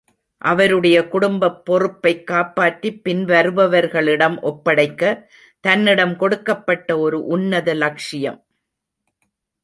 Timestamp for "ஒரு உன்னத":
6.99-7.75